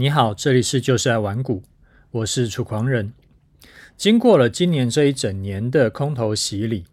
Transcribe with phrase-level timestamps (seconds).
[0.00, 1.64] 你好，这里是就是爱玩股，
[2.12, 3.12] 我是楚狂人。
[3.96, 6.84] 经过了今年这一整年的空头洗礼，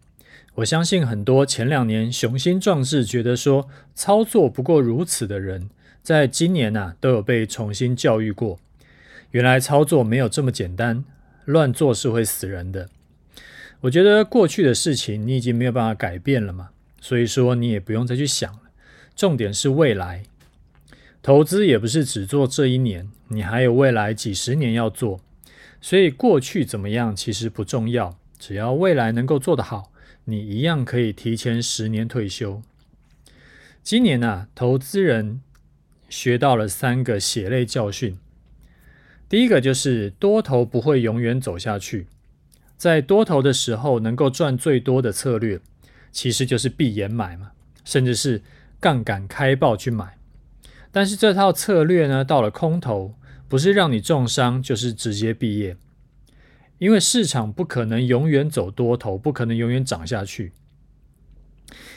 [0.56, 5.70] 我相信很多前两年雄心壮志，觉得说操作不过如此的人，
[6.02, 8.58] 在今年呐、都有被重新教育过。
[9.30, 11.04] 原来操作没有这么简单，
[11.44, 12.88] 乱做是会死人的。
[13.82, 16.70] 我觉得过去的事情你已经没有办法改变了嘛，
[17.00, 18.62] 所以说你也不用再去想了。
[19.14, 20.24] 重点是未来。
[21.22, 25.20] 投资也不是只做这一年，你还有未来几十年要做，
[25.80, 29.92] 所以过去怎么样其实不重要，只要未来能够做得好，
[30.24, 32.62] 你一样可以提前十年退休。
[33.82, 35.40] 今年啊，投资人
[36.08, 38.16] 学到了三个血泪教训。
[39.28, 42.06] 第一个就是多头不会永远走下去，
[42.76, 45.60] 在多头的时候能够赚最多的策略，
[46.12, 47.50] 其实就是闭眼买嘛，
[47.84, 48.42] 甚至是
[48.78, 50.15] 杠杆开爆去买。
[50.96, 53.16] 但是这套策略呢，到了空头，
[53.50, 55.76] 不是让你重伤，就是直接毕业。
[56.78, 60.54] 因为市场不可能永远走多头，不可能永远涨下去。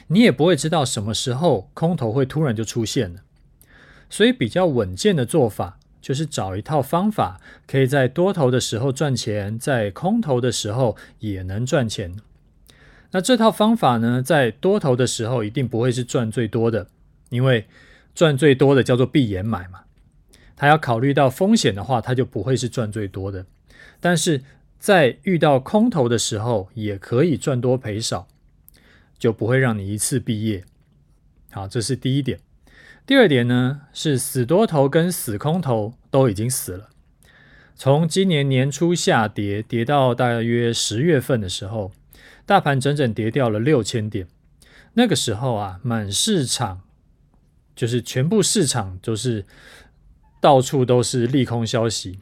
[0.07, 3.21] 你也不会知道什么时候空头会突然就出现了。
[4.09, 12.17] 所以比较稳健的做法，就是找一套方法，可以在多头的时候赚钱，在空头的时候也能赚钱。
[13.11, 16.89] 那这套方法呢，在多头的时候一定不会是赚最多的，
[17.29, 17.65] 因为
[18.19, 19.83] 赚最多的叫做闭眼买嘛，
[20.57, 23.45] 他要考虑到风险的话，他就不会是赚最多的。
[24.01, 24.43] 但是
[24.77, 28.27] 在遇到空头的时候，也可以赚多赔少，
[29.17, 30.65] 就不会让你一次毕业。
[31.51, 32.41] 好，这是第一点。
[33.05, 36.89] 第二点呢，是死多头跟死空头都已经死了。
[37.73, 41.93] 从今年年初下跌，跌到大约十月份的时候，
[42.45, 44.27] 大盘整整跌掉了六千点。
[44.95, 46.81] 那个时候啊，满市场。
[47.79, 49.45] 就是全部市场都是
[50.41, 52.19] 到处都是利空消息，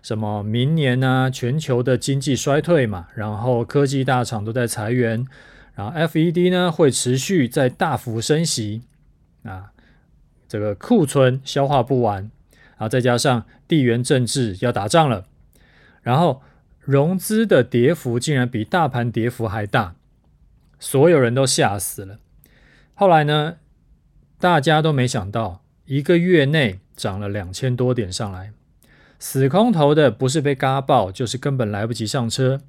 [0.00, 5.26] 什么明年呢、全球的经济衰退嘛，然后科技大厂都在裁员，
[5.74, 8.80] 然后 FED 呢会持续在大幅升息
[9.42, 9.72] 啊，
[10.48, 15.26] 这个库存消化不完，然后再加上地缘政治要打仗了，
[16.00, 16.40] 然后
[16.80, 19.96] 融资的跌幅竟然比大盘跌幅还大，
[20.78, 22.18] 所有人都吓死了。
[22.94, 23.56] 后来呢？
[24.40, 28.52] 大家都没想到，一个月内涨了两千多点上来，
[29.18, 32.60] 死空头的不是被嘎爆，就是根本来不及上车。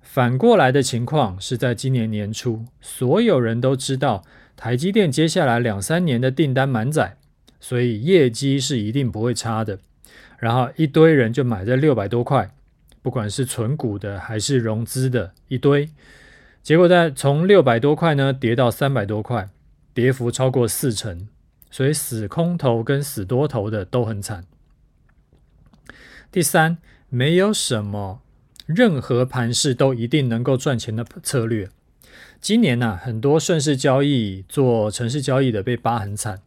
[0.00, 4.24] 反过来的情况是在今年年初，所有人都知道
[4.56, 7.18] 台积电接下来两三年的订单满载，
[7.60, 9.78] 所以业绩是一定不会差的。
[10.40, 12.50] 然后一堆人就买在六百多块，
[13.00, 15.88] 不管是存股的还是融资的，一堆。
[16.64, 19.48] 结果在从六百多块呢跌到三百多块。
[19.94, 21.28] 跌幅超过四成，
[21.70, 24.44] 所以死空头跟死多头的都很惨。
[26.30, 26.78] 第三，
[27.08, 28.20] 没有什么
[28.66, 31.70] 任何盘势都一定能够赚钱的策略。
[32.40, 36.42] 今年呢、很多顺势交易做城市交易的被扒很惨，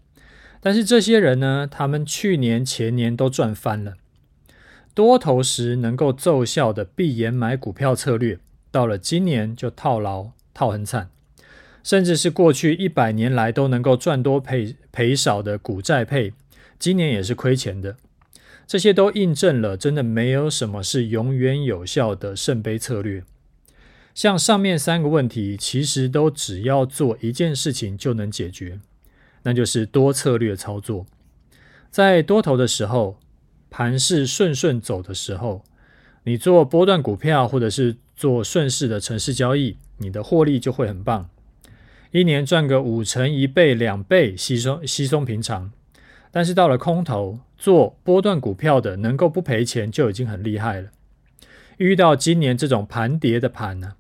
[0.60, 3.96] 但是这些人呢，他们去年前年都赚翻了。
[4.94, 8.40] 多头时能够奏效的闭眼买股票策略，
[8.72, 11.10] 到了今年就套牢，套很惨。
[11.88, 16.34] 甚至是过去一百年来都能够赚多赔赔少的股债配，
[16.78, 17.96] 今年也是亏钱的。
[18.68, 23.24] 这些都印证了，真的没有什么是永远有效的圣杯策略。
[24.14, 28.82] 像上面三个问题，其实都只要做一件事情就能解决，
[29.44, 31.06] 那就是多策略操作。
[31.90, 33.18] 在多头的时候，
[33.70, 35.64] 盘势顺顺走的时候，
[36.26, 41.30] 你做波段股票或者是做顺势的城市交易，你的获利就会很棒。
[42.12, 45.72] 一年赚个五成、一倍、两倍，稀松稀松平常。
[46.32, 50.90] 但是到了空头做波段股票的，能够不赔钱就已经很厉害了。
[51.78, 53.94] 遇到今年这种盘跌的盘呢，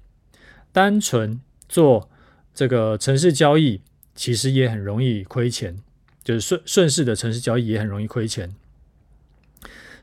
[0.71, 2.09] 单纯做
[2.53, 3.81] 这个城市交易，
[4.15, 5.77] 其实也很容易亏钱，
[6.23, 8.55] 就是顺顺势的城市交易也很容易亏钱。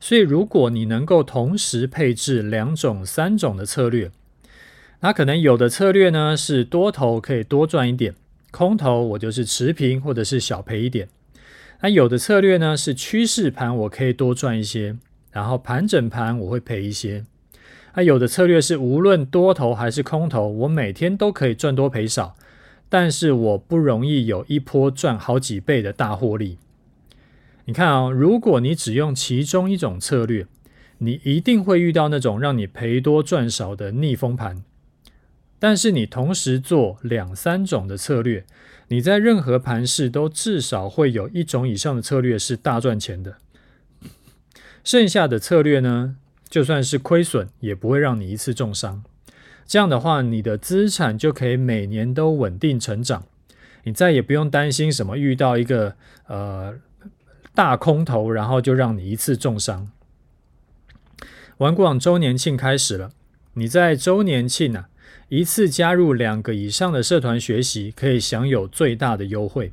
[0.00, 4.10] 所以如果你能够同时配置两种、三种的策略，
[5.04, 8.14] 那可能有的策略呢是多头可以多赚一点，
[8.50, 11.10] 空头我就是持平或者是小赔一点。
[11.82, 14.96] 那有的策略呢是趋势盘我可以多赚一些，
[15.30, 17.26] 然后盘整盘我会赔一些。
[17.94, 22.34] 那有的策略是无论多头还是空头，我每天都可以赚多赔少，
[22.88, 26.56] 但是我不容易有一波赚好几倍的大获利。
[27.66, 30.46] 你看啊，如果你只用其中一种策略，
[30.96, 34.62] 你一定会遇到那种让你赔多赚少的逆风盘。
[35.64, 38.44] 但是你同时做两三种的策略，
[38.88, 43.38] 你在任何盘势都至少会有一种以上的策略是大赚钱的。
[44.84, 46.16] 剩下的策略呢，
[46.50, 49.02] 就算是亏损，也不会让你一次重伤。
[49.64, 53.24] 这样的话，你的资产就可以每年都稳定成长，
[53.84, 55.96] 你再也不用担心什么遇到一个
[56.26, 56.74] 呃
[57.54, 59.90] 大空头，然后就让你一次重伤。
[61.56, 63.12] 玩股网周年庆开始了，
[63.54, 64.90] 你在周年庆啊，
[65.28, 69.72] 一次加入两个以上的社团学习，可以享有最大的优惠。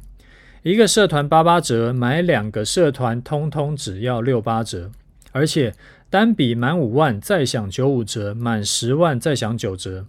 [0.64, 4.92] 一个社团八八折，买两个社团通通只要六八折，
[5.32, 5.74] 而且。
[6.12, 10.06] 单笔满五万再享九五折，满十万再享九折。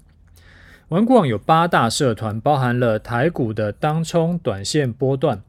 [0.89, 5.45] 文广有八大社团，包含了台股的当冲、短线波段、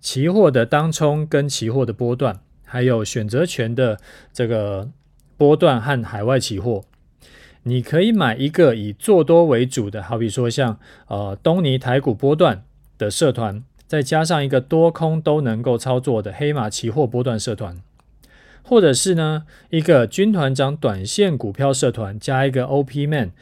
[0.00, 4.00] 期货的当冲跟期货的波段，还有选择权的
[4.32, 4.88] 这个
[5.36, 6.82] 波段和海外期货。
[7.64, 10.78] 你可以买一个以做多为主的，好比说像
[11.08, 12.64] 呃东尼台股波段
[12.96, 17.76] 的社团，再加上一个多空都能够操作的黑马期货波段社团。
[18.62, 23.32] 或者是呢，一个军团长短线股票社团加一个 OP Man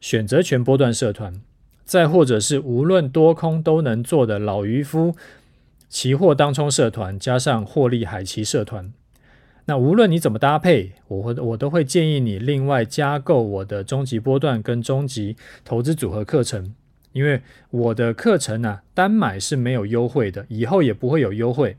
[0.00, 1.40] 选择权波段社团，
[1.84, 5.16] 再或者是无论多空都能做的老渔夫
[5.88, 8.92] 期货当冲社团加上获利海奇社团。
[9.66, 16.74] 那无论你怎么搭配，我会我都会建议你另外加购我的终极波段跟终极投资组合课程，
[17.12, 17.40] 因为
[17.70, 21.78] 我的课程呢、单买是没有优惠的，以后也不会有优惠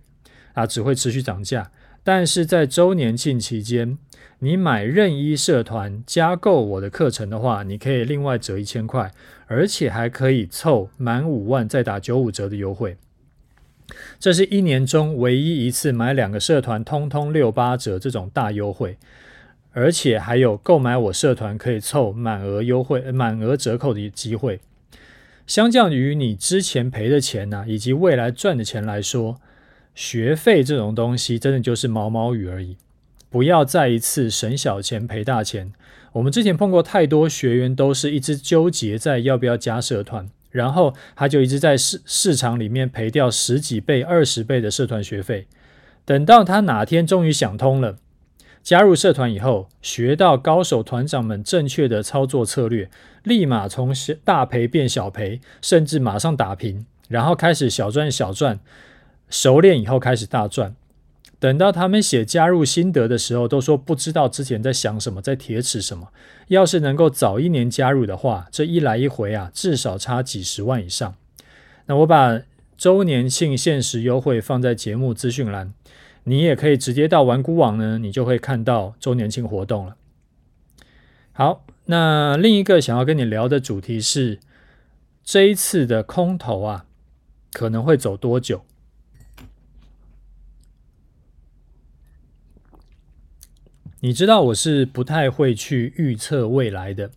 [0.54, 1.72] 啊，只会持续涨价。
[2.04, 3.98] 但是在周年庆期间，
[4.40, 9.12] 你买任一社团加购我的课程的话，你可以另外折一千块，
[9.48, 12.98] 而且还可以凑满五万再打九五折的优惠。
[14.20, 18.98] 这是一年中唯一一次买两个社团通通六八折这种大优惠，
[19.74, 24.60] 而且还有购买我社团可以凑满额优惠、满额折扣的机会。
[25.46, 29.40] 相较于你之前赔的钱呐、以及未来赚的钱来说。
[29.94, 32.76] 学费这种东西，真的就是毛毛雨而已。
[33.30, 35.72] 不要再一次省小钱赔大钱。
[36.12, 45.48] 我们之前碰过太多学员，都是一直纠结在要不要加社团，然后他就一直在市市场里面赔掉十几倍、二十倍的社团学费。
[46.06, 47.98] 等到他哪天终于想通了，
[48.64, 52.90] 加入社团以后，学到高手团长们正确的操作策略，
[53.24, 53.94] 立马从
[54.24, 58.60] 大赔变小赔，甚至马上打平，然后开始小赚小赚。
[59.30, 60.74] 熟练以后开始大赚，
[61.46, 66.08] 等到他们写加入心得的时候，都说不知道之前在想什么，在铁齿什么。
[66.48, 71.14] 要是能够早一年加入的话，这一来一回啊，至少差几十万以上。
[71.86, 72.42] 那我把
[72.76, 75.72] 周年庆限时优惠放在节目资讯栏，
[76.24, 79.96] 你也可以直接到玩股网呢，你就会看到周年庆活动了。
[81.32, 84.40] 好，那另一个想要跟你聊的主题是
[85.24, 86.86] 这一次的空头啊，
[87.54, 88.66] 可能会走多久？
[94.06, 97.10] 你知道我是不太会去预测未来的，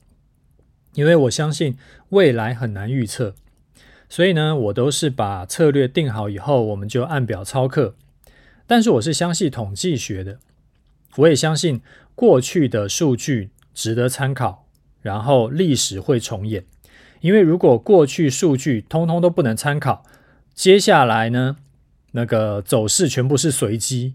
[0.94, 1.76] 因为我相信
[2.08, 3.34] 未来很难预测，
[4.08, 7.94] 所以呢，我都是把策略定好以后，我们就按表操课。
[8.66, 10.38] 但是我是相信统计学的，
[11.16, 11.82] 我也相信
[12.14, 14.66] 过去的数据值得参考，
[15.02, 16.64] 然后历史会重演。
[17.20, 20.06] 因为如果过去数据通通都不能参考，
[20.54, 21.58] 接下来呢，
[22.12, 24.14] 那个走势全部是随机。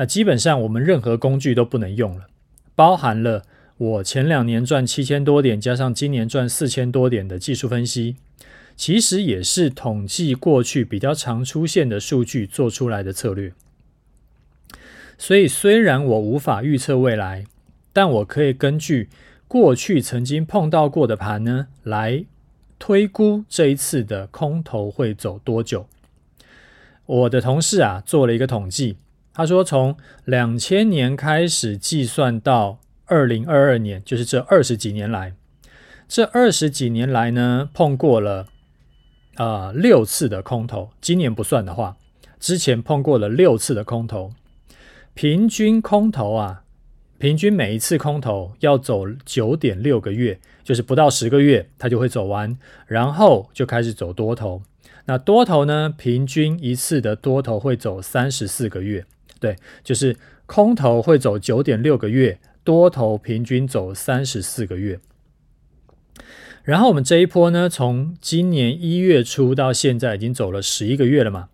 [0.00, 2.28] 那基本上我们任何工具都不能用了，
[2.74, 3.42] 包含了
[3.76, 8.16] 我前两年赚七千多点，加上今年赚四千多点的技术分析，
[8.74, 13.52] 其实也是统计过去比较常出现的数据做出来的策略。
[15.18, 17.44] 所以虽然我无法预测未来，
[17.92, 19.10] 但我可以根据
[19.46, 22.24] 过去曾经碰到过的盘呢，来
[22.78, 25.86] 推估这一次的空头会走多久。
[27.04, 28.96] 我的同事啊做了一个统计。
[29.32, 35.34] 他说，从两千年开始计算到二零二二年，就是这二十几年来，
[36.08, 38.48] 这二十几年来呢，碰过了
[39.36, 40.90] 啊、呃、六次的空头。
[41.00, 41.96] 今年不算的话，
[42.38, 44.32] 之前碰过了六次的空头，
[45.14, 46.64] 平均空头啊，
[47.18, 54.62] 平均每一次空头要走九点六个月，就是不到十个月，它就会走完，然后就开始走多头。
[55.06, 59.06] 那多头呢，平均一次的多头会走三十四个月。
[59.40, 60.16] 对，就是
[60.46, 65.00] 空头会走九点六个月，多头平均走三十四个月。
[66.62, 71.48] 然后我们这一波呢，从今年一月初到现在已经走了十一个月了嘛，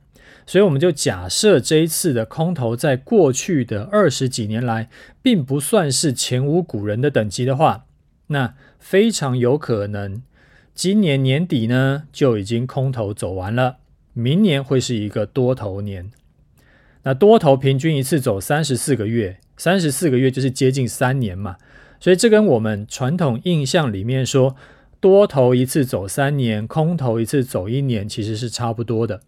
[0.44, 4.90] 所以我们就假设这一次的空头在过去的二十几年来，
[5.22, 7.86] 并不算是前无古人的等级的话，
[8.26, 10.22] 那非常有可能
[10.74, 13.76] 今年年底呢就已经空头走完了，
[14.12, 16.10] 明年会是一个多头年。
[17.06, 21.56] 那多头平均一次走三十四个月，三十四个月就是接近三年嘛，
[22.00, 24.56] 所以这跟我们传统印象里面说
[24.98, 29.20] 多头一次走三年，空头一次走一年，其实是差不多的。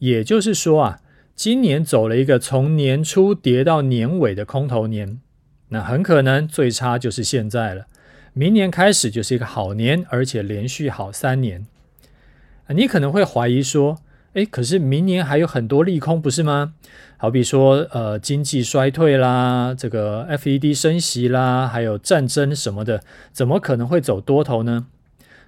[0.00, 1.00] 也就是说啊，
[1.36, 5.20] 今年走了一个从年初跌到年尾的空头年，
[5.68, 7.86] 那很可能最差就是现在了。
[8.32, 11.64] 明年开始就是一个好年，而且连续好三年。
[12.70, 13.98] 你可能会怀疑说，
[14.34, 16.72] 诶，可是明年还有很多利空，不是吗？
[17.18, 24.86] 好比说，呃，经济衰退啦，这个 FED 升息啦，还有战争什么的，怎么可能会走多头呢？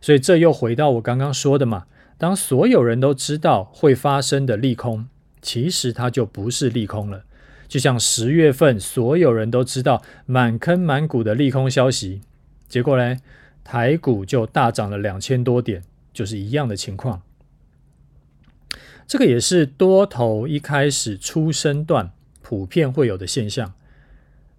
[0.03, 1.85] 所以这又回到我刚刚说的嘛，
[2.19, 5.07] 当所有人都知道会发生的利空，
[5.41, 7.25] 其实它就不是利空了。
[7.67, 12.21] 就像十月份所有人都知道满坑满谷的利空消息，
[12.69, 13.17] 结果呢，
[13.65, 17.23] 台股就大涨了两千多点，就是一样的情况。
[19.07, 22.11] 这个也是多头一开始初升段
[22.43, 23.73] 普遍会有的现象。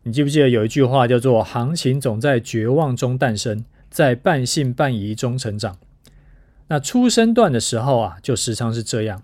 [0.03, 5.77] 你记不记得有一句话叫做“行情总在绝望中诞生，在半信半疑中成长”。
[6.69, 9.23] 那初升段的时候啊，就时常是这样，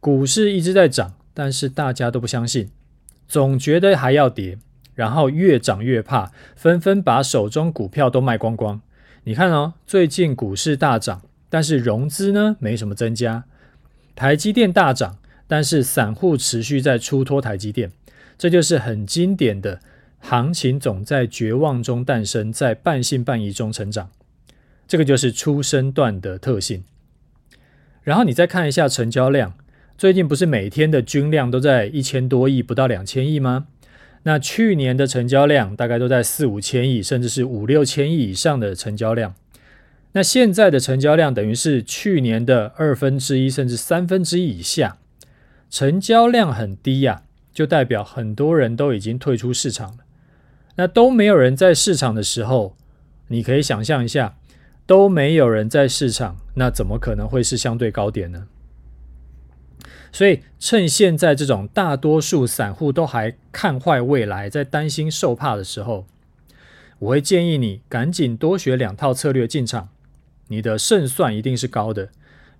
[0.00, 2.70] 股市一直在涨，但是大家都不相信，
[3.28, 4.58] 总觉得还要跌，
[4.94, 8.80] 然后越涨越怕，纷纷把手中股票都卖光光。
[9.24, 13.44] 你看哦，最近股市大涨，但是融资呢，没什么增加。
[14.18, 17.92] 台积电大涨，但是散户持续在出脱台积电，
[18.36, 19.78] 这就是很经典的
[20.18, 24.10] 行情总在绝望中诞生，在半信半疑中成长，
[24.88, 26.82] 这个就是初生段的特性。
[28.02, 29.54] 然后你再看一下成交量，
[29.96, 33.68] 最近不是每天的均量都在一千多亿，不到两千亿吗？
[34.24, 39.36] 那去年的成交量大概都在四五千亿，甚至是五六千亿以上的成交量。
[40.18, 44.98] 那现在的成交量等于是去年的二分之一甚至三分之一以下，
[45.70, 47.22] 成交量很低呀，
[47.54, 49.98] 就代表很多人都已经退出市场了。
[50.74, 52.76] 那都没有人在市场的时候，
[53.28, 54.36] 你可以想象一下，
[54.86, 58.48] 都没有人在市场，那怎么可能会是相对高点呢？
[60.10, 66.08] 所以趁现在这种大多数散户都还看坏未来，在担心受怕的时候，
[66.98, 69.90] 我会建议你赶紧多学两套策略进场。
[70.48, 72.10] 你的胜算一定是高的。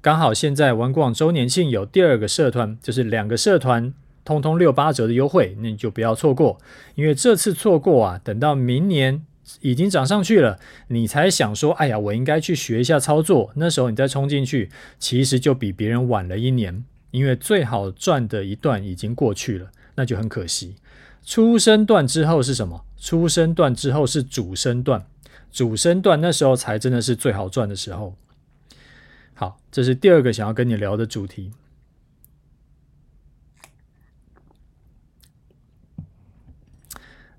[0.00, 3.92] 刚好现在玩股网周年庆有第二个社团，就是两个社团
[4.24, 6.58] 通通六八折的优惠，那你就不要错过。
[6.94, 9.24] 因为这次错过啊，等到明年
[9.60, 13.50] 已经涨上去了，你才想说，哎呀，我应该去学一下操作。
[13.56, 20.76] 那时候你再冲进去，其实就比别人晚了一年，因为最好赚的一段已经过去了，那就很可惜。
[21.24, 22.84] 初升段之后是什么？
[22.96, 25.04] 初升段之后是主升段。
[25.50, 28.14] 主升段那时候才真的是最好赚的时候。
[29.34, 31.52] 好，这是第二个想要跟你聊的主题。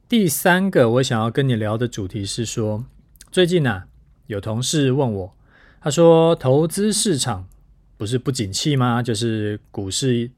[0.08, 2.86] 第三个我想要跟你聊的主题是说，
[3.32, 3.84] 最近呢、
[4.26, 5.36] 有同事问我，
[5.80, 7.48] 他说投资市场
[7.96, 9.04] 不是不景气吗？
[9.04, 10.32] 就是股市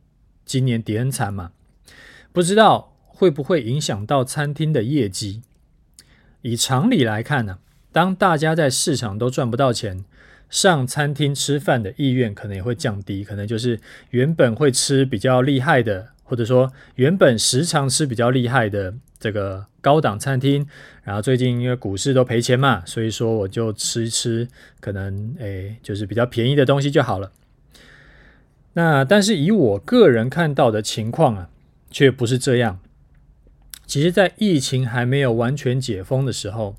[0.44, 1.54] 今年跌很惨嘛，
[2.34, 5.42] 不知道会不会影响到餐厅的业绩？
[6.42, 7.60] 以常理来看呢、
[7.92, 10.04] 当大家在市场都赚不到钱，
[10.50, 13.80] 上餐厅吃饭的意愿可能也会降低，可能就是
[14.10, 20.68] 原本会吃比较厉害的，或者说原本时常吃比较厉害的这个高档餐厅，
[21.04, 24.48] 然后最近因为股市都赔钱嘛，所以说我就吃一吃，
[24.80, 27.32] 可能诶就是比较便宜的东西就好了。
[28.74, 31.50] 那但是以我个人看到的情况啊，
[31.90, 32.80] 却不是这样。
[33.92, 36.78] 其实，在疫情还没有完全解封的时候，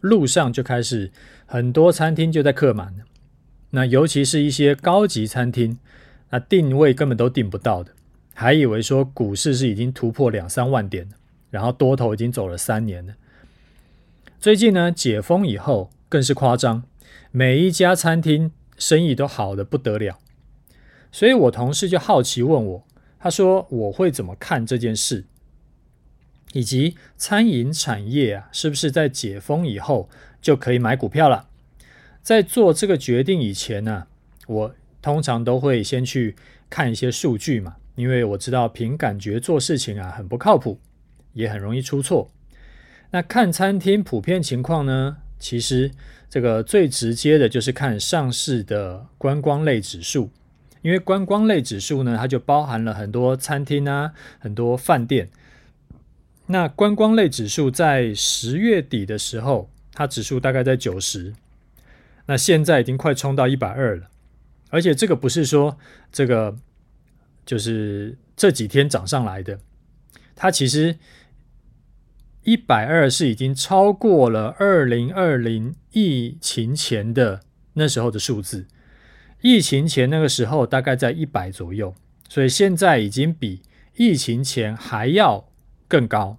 [0.00, 1.10] 路上就开始
[1.44, 2.94] 很多餐厅就在客满。
[3.70, 5.80] 那尤其是一些高级餐厅，
[6.30, 7.90] 那定位根本都订不到的，
[8.32, 11.16] 还以为说股市是已经突破两三万点了，
[11.50, 13.14] 然后多头已经走了三年了。
[14.38, 16.84] 最近呢，解封以后更是夸张，
[17.32, 20.20] 每一家餐厅生意都好的不得了。
[21.10, 22.86] 所以我同事就好奇问我，
[23.18, 25.24] 他说我会怎么看这件事？
[26.52, 30.08] 以及餐饮产业啊，是不是在解封以后
[30.40, 31.48] 就可以买股票了？
[32.22, 34.06] 在做这个决定以前呢，
[34.46, 36.36] 我通常都会先去
[36.70, 40.78] 看一些数据嘛，因为我知道凭感觉做事情啊很不靠谱，
[41.32, 42.30] 也很容易出错。
[43.10, 45.90] 那看餐厅普遍情况呢，其实
[46.30, 50.30] 这个最直接的就是看上市的观光类指数，
[50.82, 55.28] 因为观光类指数呢，它就包含了很多餐厅啊，很多饭店。
[56.52, 61.32] 那观光类指数在十月底的时候，它指数大概在九十，
[62.26, 64.10] 那现在已经快冲到一百二了。
[64.68, 65.78] 而且这个不是说
[66.12, 66.54] 这个
[67.46, 69.58] 就是这几天涨上来的。
[70.36, 70.98] 它其实
[72.42, 77.40] 一百二是已经超过了二零二零疫情前的
[77.74, 78.66] 那时候的数字。
[79.40, 81.94] 疫情前那个时候大概在一百左右，
[82.28, 83.62] 所以现在已经比
[83.96, 85.48] 疫情前还要
[85.88, 86.36] 更高。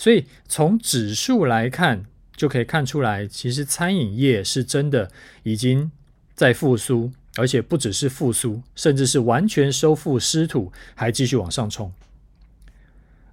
[0.00, 5.10] 所以从指数来看，就可以看出来，其实餐饮业是真的
[5.42, 5.92] 已经
[6.34, 11.92] 在复苏，而且不只是复苏，甚至是完全收复失土，还继续往上冲。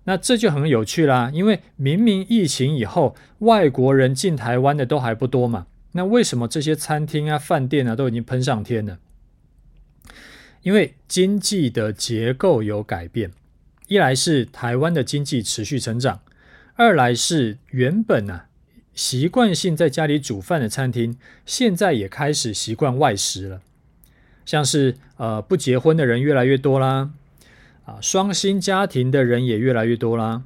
[0.03, 5.67] 那这就很有趣啦，因为明明疫情以后，外国人进台湾的都还不多嘛。
[5.93, 8.99] 那为什么这些餐厅啊、饭店啊都已经喷上天了？
[10.63, 13.31] 因为经济的结构有改变，
[13.87, 16.19] 一来是台湾的经济持续成长，
[16.77, 18.45] 二来是原本啊
[18.93, 23.61] 习惯性在家里煮饭的餐厅，现在也开始习惯外食了。
[24.45, 27.11] 像是呃不结婚的人越来越多啦，
[27.83, 30.43] 啊双薪家庭的人也越来越多啦，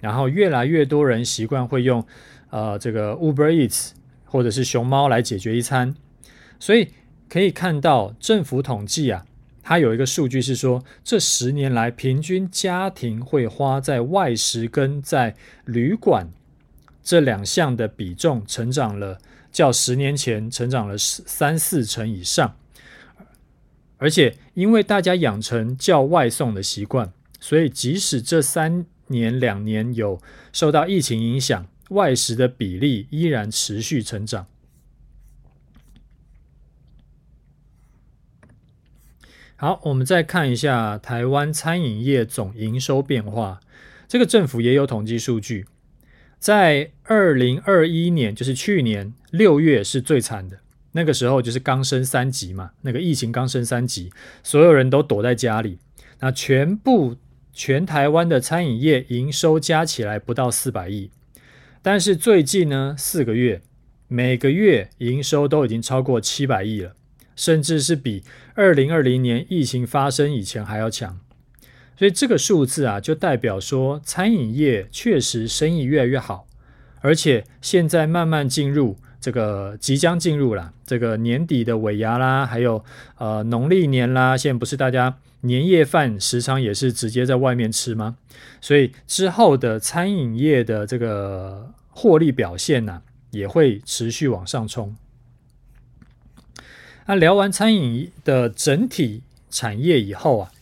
[0.00, 2.04] 然后越来越多人习惯会用
[2.50, 3.92] 呃这个 Uber Eats。
[4.26, 5.94] 或者是熊猫来解决一餐，
[6.58, 6.88] 所以
[7.28, 9.24] 可以看到政府统计啊，
[9.64, 16.30] 它有一个数据是说，这十年来平均家庭会花在外食跟在旅馆
[17.02, 19.18] 这两项的比重成长了，
[19.50, 22.54] 较十年前成长了三四成以上。
[23.96, 30.20] 而且因为大家养成叫外送的习惯，所以即使这三年两年有
[30.52, 31.66] 受到疫情影响。
[31.90, 34.46] 外食的比例依然持续成长。
[39.64, 43.60] 好，我们再看一下台湾餐饮业总营收变化。
[44.06, 45.64] 这个政府也有统计数据，
[46.38, 50.58] 在二零二一年，就是去年六月是最惨的，
[50.92, 55.78] 那个时候就是刚升三级嘛，那个疫情刚升三级，所有人都躲在家里，
[56.20, 57.16] 那全部
[57.54, 61.10] 全台湾的餐饮业营收加起来不到四百亿。
[61.80, 63.62] 但是最近呢，四个月
[64.08, 66.94] 每个月营收都已经超过七百亿了，
[67.34, 68.22] 甚至是比
[68.54, 71.20] 二零二零年疫情发生以前还要强。
[71.96, 76.46] 所以这个数字啊，就代表说餐饮业确实生意越来越好，
[77.00, 82.84] 而且现在慢慢进入这个即将进入了这个年底的尾牙啦，还有
[83.18, 85.16] 呃农历年啦，现在不是大家。
[85.44, 88.16] 年夜饭时常也是直接在外面吃吗？
[88.62, 94.96] 所以之后的餐饮业的这个获利表现呢、也会持续往上冲。
[97.06, 100.52] 那聊完餐饮的整体产业以后啊，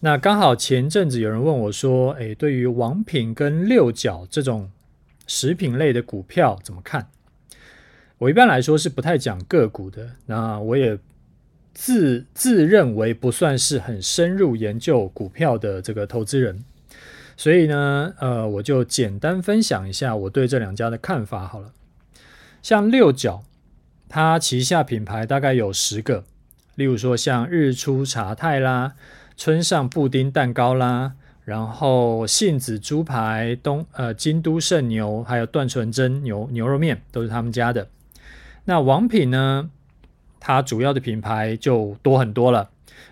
[0.00, 4.70] 那刚好前阵子有人问我说：“诶，对于王品跟六角这种
[5.26, 7.08] 食品类的股票怎么看？”
[8.18, 10.98] 我一般来说是不太讲个股的，那我也。
[11.76, 16.64] 自自认为不算是很深入研究股票的这个投资人，
[17.36, 21.72] 所以呢，呃，我就简单分享一下我对这两家的看法好了。
[22.62, 23.42] 像六角，
[24.08, 26.24] 它旗下品牌大概有十个，
[26.74, 28.94] 例如说像日出茶太啦、
[29.36, 31.14] 村上布丁蛋糕啦，
[31.44, 37.88] 然后杏子猪排、东呃京都圣牛，还有段纯真牛牛肉面都是他们家的。
[38.64, 39.70] 那王品呢？
[40.46, 42.68] 它主要的品牌就多很多了，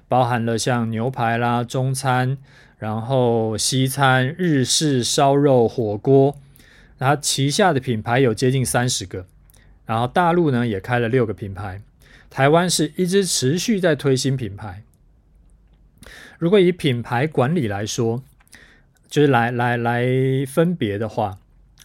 [0.06, 2.36] 包含了像牛排啦、中餐，
[2.76, 6.36] 然后西餐、日式烧肉、火锅，
[6.98, 9.24] 它旗下的品牌有接近三十个，
[9.84, 11.82] 然后大陆呢也开了六个品牌，
[12.30, 14.82] 台湾是一直持续在推新品牌。
[16.38, 18.22] 如果以品牌管理来说，
[19.08, 20.06] 就是来来来
[20.46, 21.38] 分别的话，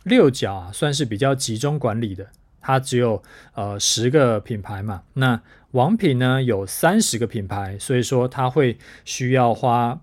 [0.04, 2.28] 六角啊算是比较集中管理的。
[2.62, 10.02] 它只有呃十个品牌嘛，那王品呢有三十个品牌，所以说它会需要花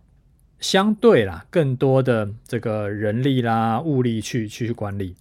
[0.61, 5.15] 相对啦更多的这个人力啦物力去去管理。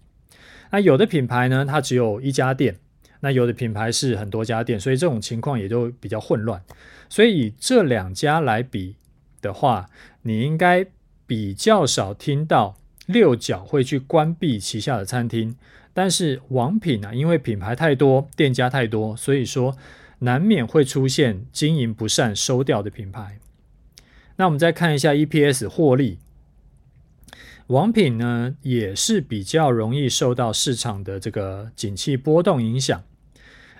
[0.73, 2.79] 那有的品牌呢，它只有一家店，
[3.19, 6.63] 那有的品牌是很多家店，所以这种情况也就比较混乱。
[7.09, 8.95] 所以以这两家来比
[9.39, 9.87] 的话，
[10.23, 10.87] 你应该
[11.27, 15.55] 比较少听到六角会去关闭旗下的餐厅。
[15.93, 19.77] 但是王品、啊，因为品牌太多，店家太多，所以说
[20.19, 23.37] 难免会出现经营不善收掉的品牌。
[24.37, 26.17] 那我们再看一下 EPS 获利，
[27.73, 33.03] 王品呢也是比较容易受到市场的这个景气波动影响。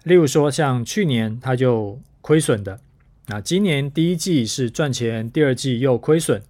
[0.04, 2.80] 例如说，像去年它就亏损的，
[3.28, 6.42] 那今年第一季是赚钱，第二季又亏损，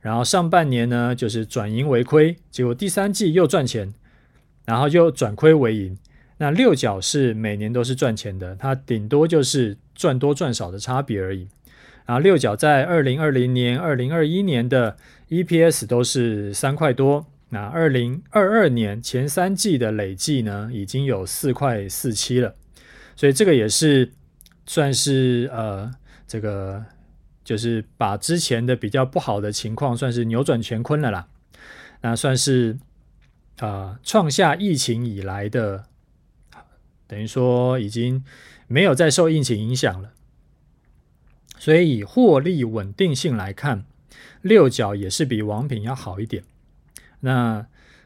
[0.00, 3.92] 然后上半年呢就是转盈为亏，结果第三季又赚钱。
[4.64, 5.98] 然后又转亏为盈，
[6.38, 11.48] 那六角是每年都是赚钱的，它顶多就是赚多赚少的差别而已。
[12.06, 14.96] 然后六角在二零二零年、二零二一年的
[15.32, 22.54] EPS 都是三块多，那二零二二年前三季的累计呢，已经有四块四七了，
[23.16, 24.12] 所以这个也是
[24.66, 25.90] 算是呃
[26.28, 26.84] 这个
[27.42, 31.26] 就是把之前的比较不好的情况算是扭转乾坤了啦，
[32.02, 32.78] 那算是
[33.56, 35.84] 啊、创下疫情以来的，
[37.06, 38.22] 等于说已经
[38.66, 40.12] 没有再受疫情影响了。
[41.58, 43.84] 所以以获利稳定性来看，
[44.42, 46.42] 六角也是比王品要好一点。
[47.20, 47.64] 那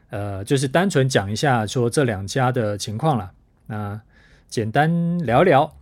[0.09, 3.31] 呃，就是单纯讲一下说这两家的情况了。
[3.67, 3.99] 那
[4.47, 5.75] 简单聊聊。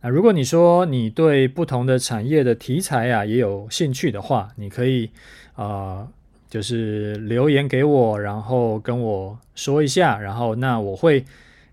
[0.00, 5.10] 那如果你说你对不同的产业的题材啊也有兴趣的话，你可以
[5.54, 6.08] 啊、
[6.50, 11.24] 就是留言给我，然后跟我说一下，然后那我会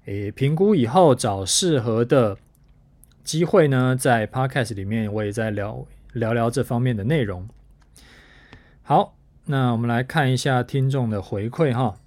[0.05, 2.38] 诶评估以后找适合的。
[3.21, 7.47] 机会呢，在 Podcast 里面我也在聊聊聊这方面的内容。
[8.89, 11.99] 好，那我们来看一下听众的回馈哈。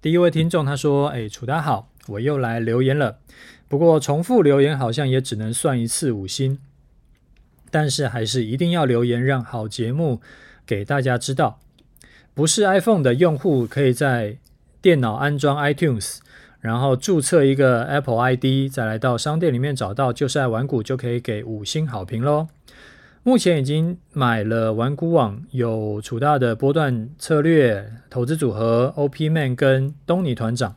[0.00, 3.18] 第一位听众他说：“哎，楚大好，我又来留言了。
[3.68, 6.60] 不过重复留言好像也只能算一次五星，
[7.70, 10.22] 但是还是一定要留言，让好节目
[10.64, 11.60] 给大家知道。
[12.32, 14.38] 不是 iPhone 的用户可以在
[14.80, 16.20] 电脑安装 iTunes。”
[16.62, 22.46] 然后注册一个 Apple ID，再来到商店里面找到就是爱玩股，就可以给五星好评喽。
[23.24, 30.76] 目前已经买了玩股网，有楚大的波段策略投资组合 OP Man 跟东尼团长。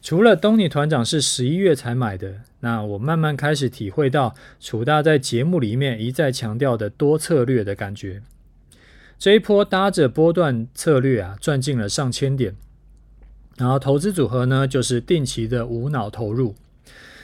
[0.00, 8.22] 除了东尼团长是十一月才买的，那我慢慢开始体会到楚大在节目里面一再强调的多策略的感觉。
[9.16, 12.56] 这一波搭着波段策略啊，赚进了上千点。
[13.56, 16.54] 然后投资组合呢，就是定期的无脑投入。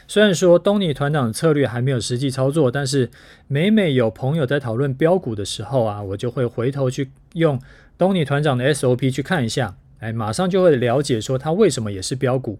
[0.06, 3.10] 虽然说东尼团长的策略还没有实际操作，但是
[3.46, 7.60] 每每有朋友在讨论标股的时候啊，我就会回头去用
[7.98, 12.58] 东尼团长的 SOP 去看一下，哎，马上就会了解说他为什么也是标股，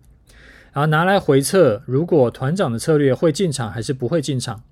[0.73, 4.63] 然后拿来回测，如果团长的策略会进场还是不会进场。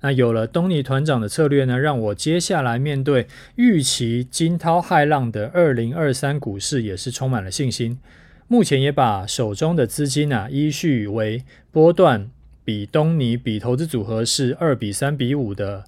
[0.00, 7.98] 那有了东尼团长的策略呢，让我接下来面对预期惊涛骇浪的二零二三股市也是充满了信心。
[8.46, 12.30] 目前也把手中的资金啊依序为波段
[12.64, 15.84] 比东尼比投资组合是二比三比五的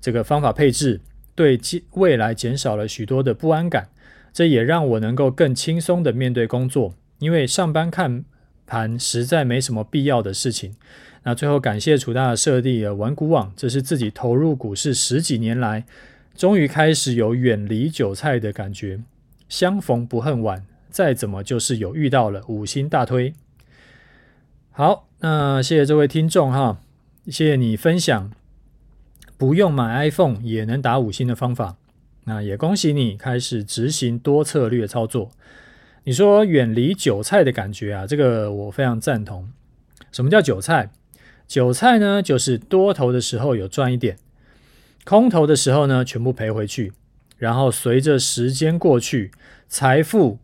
[0.00, 1.00] 这个方法配置，
[1.34, 1.58] 对
[1.92, 3.88] 未来减少了许多的不安感。
[4.32, 8.24] 这也让我能够更轻松的面对工作，因为上班看
[8.66, 10.74] 盘实在没什么必要的事情。
[11.24, 15.84] 那最后感谢楚大的设立了玩股网，这是自己投入股市十几年来，
[16.34, 19.00] 终于开始有远离韭菜的感觉。
[19.48, 23.34] 相逢不恨晚，再怎么就是有遇到了五星大推。
[24.70, 26.80] 好，那谢谢这位听众哈，
[27.26, 28.32] 谢谢你分享
[29.36, 31.76] 不用买 iPhone 也能打五星的方法。
[32.24, 35.30] 那也恭喜你开始执行多策略操作。
[36.04, 39.50] 你说远离韭菜的感觉啊，这个我非常赞同。
[40.10, 40.90] 什么叫韭菜？
[41.52, 44.16] 韭菜呢，就是多头的时候有赚一点，
[45.04, 46.94] 空头的时候呢，全部赔回去。
[47.36, 49.30] 然后随着时间过去，
[49.68, 50.38] 财富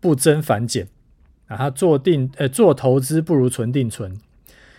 [0.00, 0.88] 不增反减。
[1.46, 4.18] 啊，他做定呃做投资不如存定存，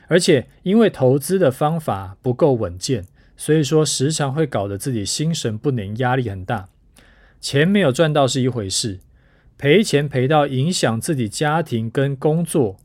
[0.07, 3.03] 而且因为投资的方法不够稳健，
[3.35, 6.69] 所以说时常会搞得自己心神不宁，压力很大。
[7.41, 8.99] 钱没有赚到是一回事，
[9.57, 12.77] 赔钱赔到影响自己家庭跟工作。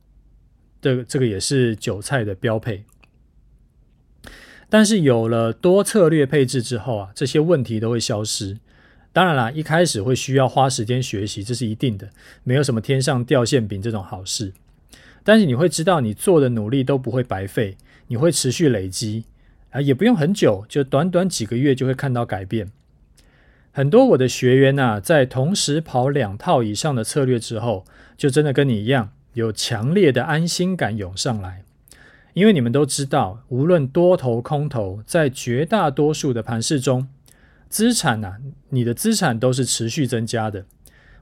[0.81, 2.85] 这个这个也是韭菜的标配，
[4.69, 8.59] 但是有了多策略配置之后啊，这些问题都会消失。
[9.13, 12.11] 当然啦，一开始会需要花时间学习，这是一定的，
[12.45, 14.53] 没有什么天上掉馅饼这种好事。
[15.25, 19.25] 但是你会知道，你做的努力都不会白费，你会持续累积
[19.71, 22.71] 啊，也不用很久，就短短几个月就会看到改变。
[23.73, 27.85] 很多我的学员呐、在同时跑两套以上的策略之后，
[28.17, 29.13] 就真的跟你一样。
[29.35, 31.63] 有强烈的安心感涌上来，
[32.35, 37.09] 因为你们都知道，无论多头空头，在绝大多数的盘市中，
[37.69, 38.39] 资产呐、
[38.71, 40.65] 你的资产都是持续增加的。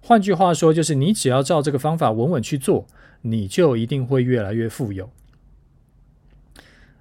[0.01, 2.87] 换句话说，就是你只要照这个方法稳稳去做，
[3.23, 5.11] 你就一定会越来越富有。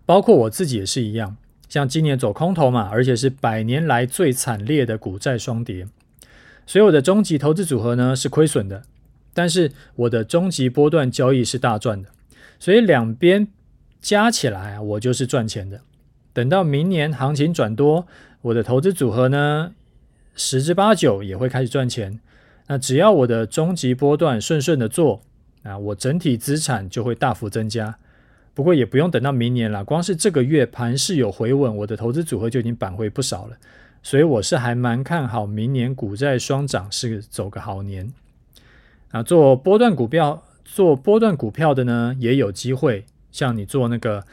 [0.06, 1.38] 包括我自己也是一样，
[1.70, 5.88] 像今年走空头嘛，而且是百年来最惨烈的股债双跌，
[6.66, 8.84] 所以我的终极投资组合呢是亏损的。
[9.38, 12.10] 但是我的终极波段交易是大赚的，
[12.58, 13.48] 所以两边
[14.02, 15.82] 加起来啊，我就是赚钱的。
[16.34, 18.08] 等到明年行情转多，
[18.42, 19.76] 我的投资组合呢，
[20.34, 22.20] 十之八九也会开始赚钱。
[22.66, 25.22] 那只要我的终极波段顺顺的做，
[25.62, 28.00] 啊，我整体资产就会大幅增加。
[28.56, 33.56] 不过也不用等到明年了，光是这个月盘势有回稳，我的投资组合就已经扳回不少了。
[34.02, 38.12] 所以我是还蛮看好明年股债双涨，是走个好年。
[39.12, 43.06] 啊，做波段股票，做波段股票的呢，也有机会。
[43.32, 44.26] 像你做那个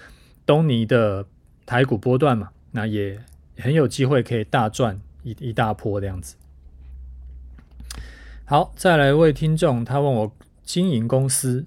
[0.46, 1.26] 东尼的
[1.66, 3.22] 台股波段嘛，那也
[3.58, 6.36] 很有机会可以大赚一一大波这样子。
[8.46, 10.32] 好，再来一位听众，他问我
[10.62, 11.64] 经营公司，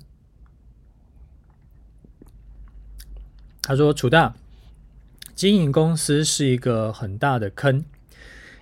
[3.61, 4.35] 他说：“楚大，
[5.35, 7.85] 经营公司是一个很大的坑，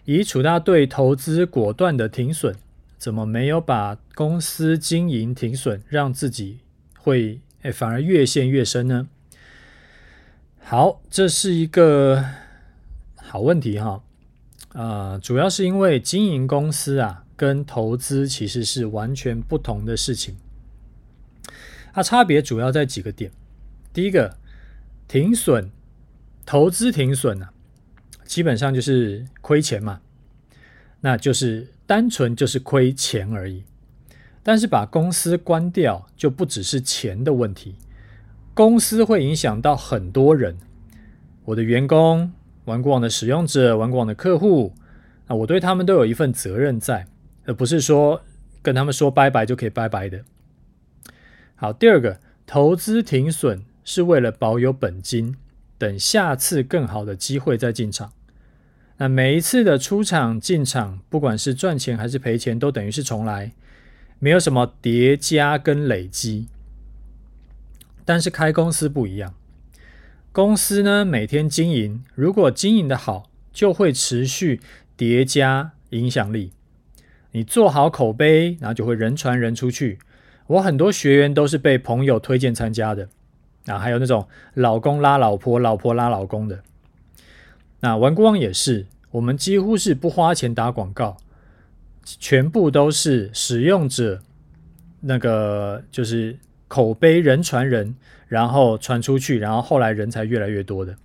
[0.03, 2.55] 以楚大对投资果断的停损。”
[2.97, 6.59] 怎么没有把公司经营停损，让自己
[6.97, 9.07] 会诶反而越陷越深呢？
[10.59, 12.25] 好，这是一个
[13.15, 14.01] 好问题哈。
[14.69, 20.35] 啊、呃，主要是因为经营公司啊，跟投资其实是完全不同的事情。
[21.93, 23.31] 它差别主要在几个点。
[23.93, 24.37] 第一个，
[25.07, 25.69] 停损，
[26.45, 27.53] 投资停损啊，
[28.23, 30.01] 基本上就是亏钱嘛，
[31.01, 31.67] 那就是。
[31.85, 33.63] 单纯就是亏钱而已，
[34.41, 37.75] 但是把公司关掉就不只是钱的问题，
[38.53, 40.57] 公司会影响到很多人，
[41.45, 42.31] 我的员工、
[42.65, 44.73] 玩股网的使用者、玩股网的客户，
[45.27, 47.07] 啊，我对他们都有一份责任在，
[47.45, 48.21] 而不是说
[48.61, 50.23] 跟他们说拜拜就可以拜拜的。
[51.55, 55.35] 好，第二个，投资停损是为了保有本金，
[55.77, 58.11] 等下次更好的机会再进场。
[58.97, 63.51] 那每一次的出场进场，不管是赚钱还是赔钱，都等于是重来，
[64.19, 66.47] 没有什么叠加跟累积。
[68.05, 69.33] 但是开公司不一样，
[70.31, 74.61] 公司呢，每天经营，如果经营的好，就会持续
[74.95, 76.53] 叠加影响力。
[77.31, 79.99] 你做好口碑，然后就会人传人出去。
[80.47, 83.09] 我很多学员都是被朋友推荐参加的，
[83.65, 86.63] 啊，还有那种老公拉老婆，老婆拉老公的。
[87.85, 91.17] 那玩股网也是，我们几乎是不花钱打广告，
[92.03, 94.23] 全部都是使用者
[95.01, 97.95] 那个就是口碑人传人，
[98.27, 100.95] 然后传出去，然后后来人才越来越多的。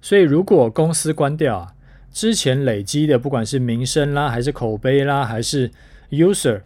[0.00, 1.74] 所以如果公司关掉啊，
[2.10, 5.70] 之前累积的不管是名声啦，还是口碑啦，还是
[6.08, 6.62] user，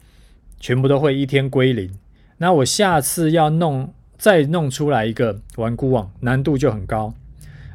[0.61, 1.91] 全部都会一天归零。
[2.37, 7.13] 那我下次要弄再弄出来一个玩股网，难度就很高。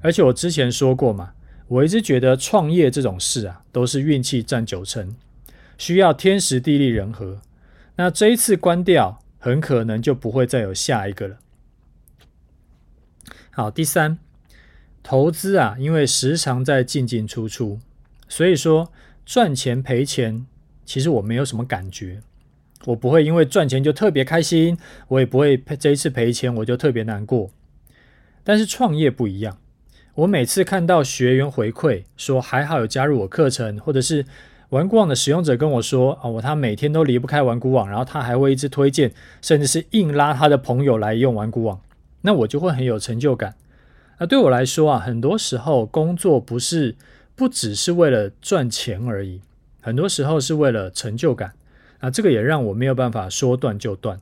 [0.01, 1.33] 而且我之前说过嘛。
[1.69, 5.15] 我一直觉得创业这种事啊，都是运气占九成，
[5.77, 7.41] 需要天时地利人和。
[7.95, 11.37] 那这一次关掉，很可能就不会再有下一个了。
[13.51, 14.17] 好，第三，
[15.03, 17.79] 投资啊，因为时常在进进出出，
[18.27, 18.91] 所以说
[19.23, 20.47] 赚钱赔钱，
[20.85, 22.21] 其实我没有什么感觉。
[22.85, 24.77] 我不会因为赚钱就特别开心，
[25.09, 27.51] 我也不会这一次赔钱我就特别难过。
[28.43, 29.59] 但是创业不一样。
[30.19, 34.25] 我每次看到学员回馈说还好有加入我课程，或者是
[34.67, 41.79] 玩股网的使用者跟我说啊，我他每天都离不开玩股网，然后他还会一直推荐，甚至是硬拉他的朋友来用玩股网，
[42.21, 43.55] 那我就会很有成就感。
[44.17, 46.97] 那对我来说啊，很多时候工作不是
[47.33, 49.39] 不只是为了赚钱而已，
[49.79, 51.53] 很多时候是为了成就感。
[52.01, 54.19] 那这个也让我没有办法说断就断。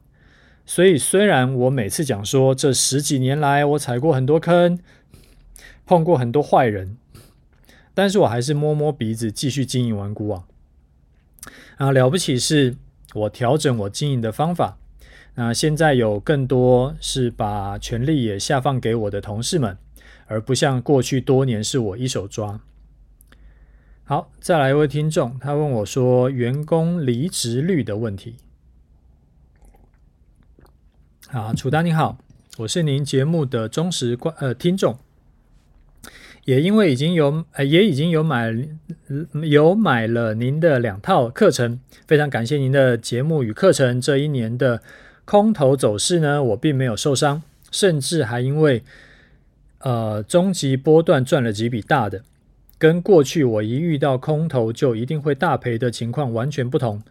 [0.64, 4.78] 所以虽然我每次讲说这十几年来我踩过很多坑。
[5.88, 6.98] 碰过很多坏人，
[7.94, 10.44] 但是我还是摸摸鼻子继续经营玩股网。
[11.78, 12.76] 啊，了不起是
[13.14, 14.78] 我调整我经营的方法。
[15.36, 19.78] 那现在有更多是把权力也下放给我的同事们，
[20.26, 22.60] 而不像过去多年是我一手抓。
[24.04, 28.36] 好，再来一位听众，他问我说员工离职率的问题。
[31.30, 32.18] 啊，楚丹你好，
[32.58, 34.98] 我是您节目的忠实观呃听众。
[36.48, 38.56] 也因为已经有，呃，也已经有买，
[39.44, 44.00] 有买了您的两套课程，非常感谢您的节目与课程。
[44.00, 44.82] 这一年的
[45.26, 48.82] 空头走势呢，我并没有受伤，甚至还因为，
[49.80, 52.24] 呃，终极波段赚了几笔大的，
[52.78, 57.04] 跟过去我一遇到空头就一定会大赔的情况完全不同。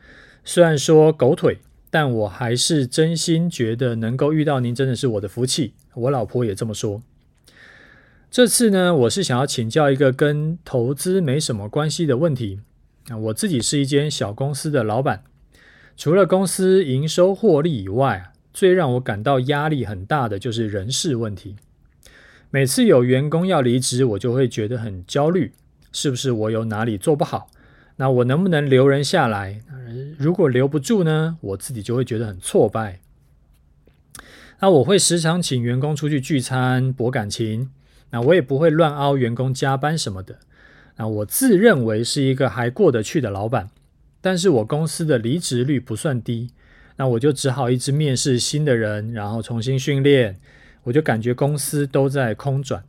[0.46, 1.59] 虽然说狗腿，
[1.90, 5.75] 但我还是真心觉得能够遇到您真的是我的福气。
[5.92, 7.03] 我老婆也这么说。
[8.37, 12.61] 这次呢，我是想要请教一个跟投资没什么关系的问题。
[13.09, 15.22] 啊，我自己是一间小公司的老板，
[15.96, 21.57] 除了公司营收获利以外，最让我感到压力很大的就是人事问题。
[22.51, 25.53] 每次有员工要离职，我就会觉得很焦虑，
[25.90, 27.49] 是不是我有哪里做不好？
[27.96, 29.62] 那我能不能留人下来？
[30.18, 33.01] 如果留不住呢，我自己就会觉得很挫败。
[34.61, 37.70] 那我会时常请员工出去聚餐博感情，
[38.17, 40.39] 那我也不会乱凹员工加班什么的。
[40.97, 43.69] 那我自认为是一个还过得去的老板，
[44.23, 46.49] 但是我公司的离职率不算低，
[46.97, 50.39] 那我就只好一直面试新的人，然后重新训练，
[50.85, 52.83] 我就感觉公司都在空转。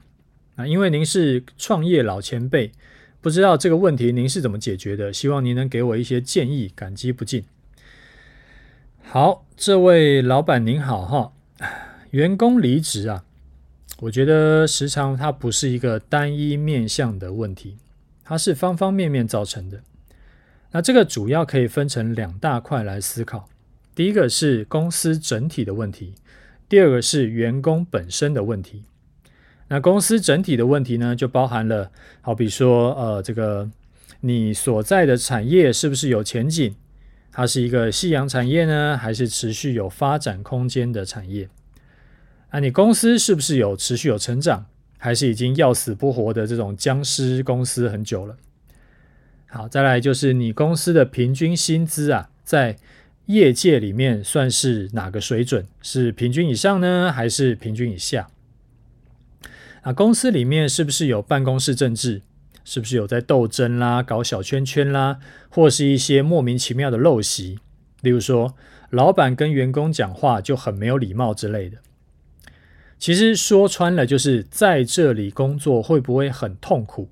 [0.56, 2.72] 啊，因为您是创业老前辈，
[3.20, 5.12] 不知道这个问题您是怎么解决的？
[5.12, 7.44] 希望您能给我一些建议，感激不尽。
[9.04, 11.34] 好，这位老板您好哈，
[12.12, 13.26] 员工离职啊，
[14.00, 17.78] 我觉得时常它不是一个单一面向的问题。
[18.24, 19.82] 它是方方面面造成的。
[20.72, 23.48] 那这个主要可以分成两大块来思考。
[23.96, 26.14] 第一个是公司整体的问题，
[26.68, 28.84] 第二个是员工本身的问题。
[29.70, 33.70] 那公司整体的问题呢，就包含了，好比说，呃，这个
[34.20, 36.76] 你所在的产业是不是有前景？
[37.32, 41.48] 它是一个夕阳产业呢，还是持续有发展空间的产业？
[42.50, 44.66] 啊，你公司是不是有持续有成长？
[44.98, 48.36] 还是已经要死不活的这种僵尸公司很久了。
[49.46, 52.78] 好，再来就是你公司的平均薪资啊，在
[53.28, 55.68] 业界里面算是哪个水准？
[55.82, 58.28] 是平均以上呢，还是平均以下？
[59.82, 62.22] 啊，公司里面是不是有办公室政治？
[62.66, 67.60] 是不是有在斗争啦、搞小圈圈啦，或是一些莫名其妙的陋习？
[68.02, 68.56] 例如说，
[68.90, 71.78] 老板跟员工讲话就很没有礼貌之类的。
[73.00, 77.10] 其实说穿了，就是在这里工作会不会很痛苦？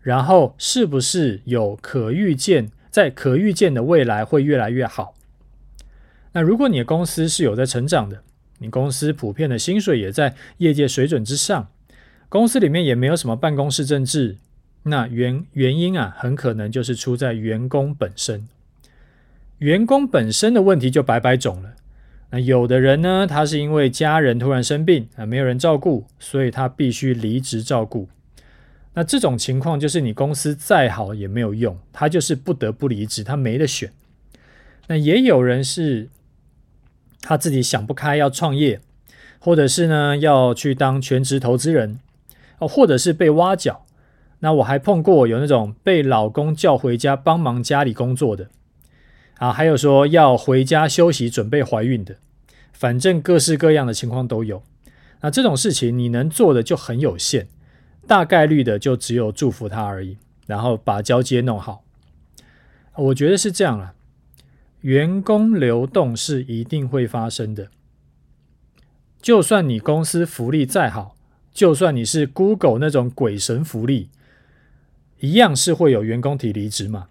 [0.00, 5.14] 然后是不是有可预见，在可预见的未来会越来越好？
[6.32, 8.22] 那如果你的公司是有在成长的，
[8.58, 11.68] 你公司普遍的薪水也在业界水准之上，
[12.28, 14.36] 公司里面也没有什么办公室政治，
[14.84, 18.48] 那原原因啊，很可能就是出在员工本身。
[19.58, 21.74] 员工本身的问题就百百种了。
[22.30, 28.08] 那有的人呢，他是因为家人突然生病啊，没有人照顾，所以他必须离职照顾。
[28.94, 33.90] 那这种情况就是你公司再好也没有用，他就是不得不离职，他没得选。
[34.88, 36.08] 那也有人是
[37.22, 38.80] 他自己想不开要创业，
[39.38, 42.00] 或者是呢要去当全职投资人，
[42.58, 43.86] 哦，或者是被挖角。
[44.40, 48.48] 那我还碰过有那种被老公叫回家帮忙家里工作的。
[49.38, 52.16] 啊，还有说要回家休息、准备怀孕的，
[52.72, 54.62] 反正各式各样的情况都有。
[55.20, 57.48] 那这种事情你能做的就很有限，
[58.06, 61.82] 大概率的就只有祝福他而已，然后把交接弄好。
[62.96, 63.94] 我觉得是这样啊，
[64.80, 67.68] 员工流动是一定会发生的。
[69.20, 71.16] 就算你公司福利再好，
[71.52, 74.10] 就算你是 Google 那种鬼神福利，
[75.20, 77.08] 一样是会有员工提离职嘛。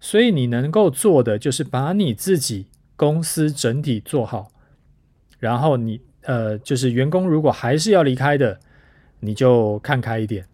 [0.00, 4.50] 所以你能够做的就是把你自己公司整体做好，
[5.38, 8.60] 然后你呃，就是员工如果还是要离开的，
[9.20, 10.46] 你就看开一点。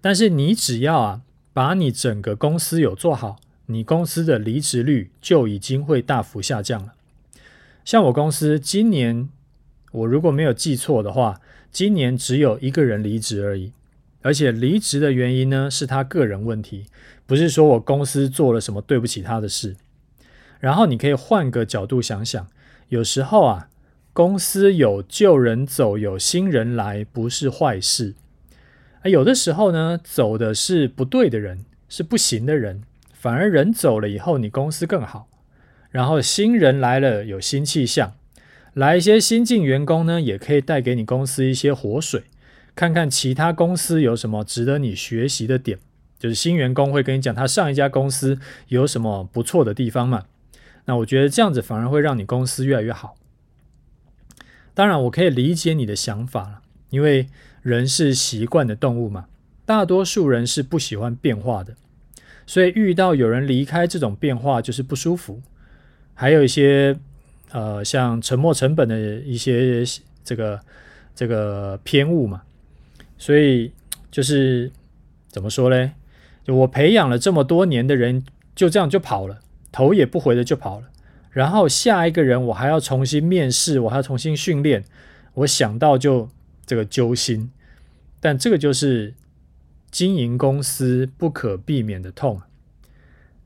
[0.00, 6.94] 但是你只要啊，把你整个公司有做好，你公司的离职率就已经会大幅下降了。
[7.84, 9.28] 像我公司今年，
[9.92, 13.72] 我如果没有记错的话，今年只有一个人离职而已。
[14.24, 16.86] 而且离职的原因呢，是他个人问题，
[17.26, 19.76] 不是说我公司做了什么对不起他的事。
[20.60, 22.48] 然后你可以换个角度想想，
[22.88, 23.68] 有时候啊，
[24.14, 28.14] 公司有旧人走，有新人来，不是坏事。
[29.02, 32.82] 而有的时候呢，走的是不对的人，是不行的人，
[33.12, 35.28] 反而人走了以后，你公司更好。
[35.90, 38.14] 然后新人来了，有新气象，
[38.72, 42.22] 来一些新进员工呢，也可以带给你公司一些活水。
[42.76, 45.78] 看看其他公司有什么值得你学习的点，
[46.18, 50.24] 就是新员工会跟你讲他上一家公司有什么不错的地方嘛。
[50.86, 53.16] 那我觉得这样子反而会让你公司越来越好。
[54.74, 57.28] 当然，我可以理解你的想法了，因为
[57.62, 59.26] 人是习惯的动物嘛，
[59.64, 61.76] 大多数人是不喜欢变化的，
[62.44, 65.40] 所以遇到有人离开这种变化就是不舒服。
[66.12, 66.98] 还有一些
[67.52, 69.84] 呃，像沉没成本的一些
[70.24, 70.60] 这个
[71.14, 72.42] 这个偏误嘛。
[73.24, 73.72] 所以
[74.10, 74.70] 就是
[75.28, 75.92] 怎么说嘞？
[76.44, 78.22] 就我培养了这么多年的人，
[78.54, 79.40] 就这样就跑了，
[79.72, 80.90] 头也不回的就跑了。
[81.30, 84.84] 然后下一个人我还要重新面试，我还要重新训练，
[85.36, 86.28] 我想到就
[86.66, 87.50] 这个揪心。
[88.20, 89.14] 但这个就是
[89.90, 92.42] 经营公司不可避免的痛。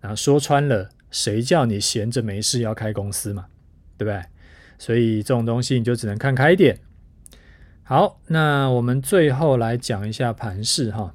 [0.00, 3.46] 然后说穿了，谁叫你闲着没事要开公司嘛？
[3.96, 4.24] 对不对？
[4.76, 6.80] 所以这种东西你就只能看开一点。
[7.91, 11.14] 好，那我们最后来讲一下盘势哈。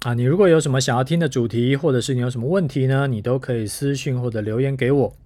[0.00, 5.16] 啊，你如果有什么想要听的主题，或者是你有什么问题呢，你都可以私信或者留言给我。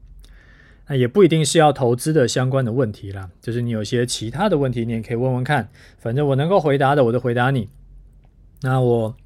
[0.89, 5.70] 那也不一定是要投资的相关的问题啦，就是你有些其他的问题，你也可以问问看。
[5.97, 7.70] 反正我能够回答的，我都回答你。
[8.61, 9.16] 那我，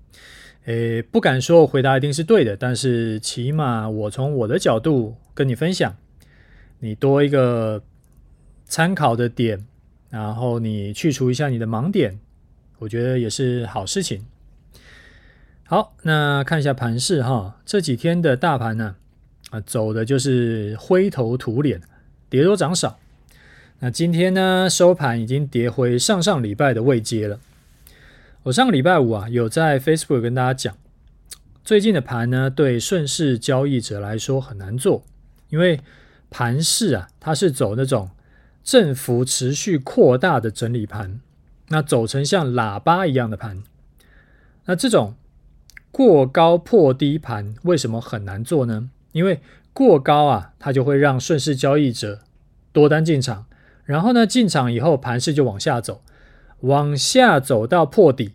[0.67, 5.97] 诶，不敢说我回答一定是对的，但是起码我从我的角度跟你分享，
[6.81, 7.83] 你多一个
[8.65, 9.65] 参考的点，
[10.11, 12.19] 然后你去除一下你的盲点，
[12.79, 14.27] 我觉得也是好事情。
[15.65, 18.97] 好，那看一下盘势哈，这几天的大盘呢，
[19.51, 21.81] 啊，走的就是灰头土脸，
[22.29, 22.99] 跌多涨少。
[23.79, 27.39] 那今天呢，收盘已经跌回上上礼拜的位阶了。
[28.43, 30.77] 我上个礼拜五啊，有在 Facebook 跟大家讲，
[31.63, 35.05] 最近的盘呢，对顺势交易者来说很难做，
[35.51, 35.79] 因为
[36.31, 38.11] 盘势啊，它是走那种
[38.65, 41.21] 振幅持续扩大的整理盘，
[41.69, 43.63] 那走成像喇叭一样的盘，
[44.65, 45.15] 那这种。
[45.93, 48.91] 过高破低盘为什么很难做呢？
[49.11, 49.41] 因为
[49.73, 52.21] 过高啊，它就会让顺势交易者
[52.73, 53.47] 多单进场，
[53.85, 56.01] 然后呢，进场以后盘势就往下走，
[56.61, 58.35] 往下走到破底，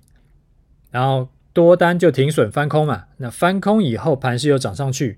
[0.92, 3.06] 然后多单就停损翻空嘛。
[3.18, 5.18] 那翻空以后盘势又涨上去，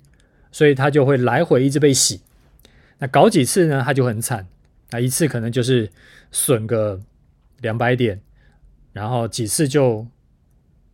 [0.52, 2.22] 所以它就会来回一直被洗。
[3.00, 4.48] 那搞几次呢，它就很惨。
[4.92, 5.92] 那一次可能就是
[6.32, 7.02] 损个
[7.60, 8.22] 两百点，
[8.94, 10.08] 然后几次就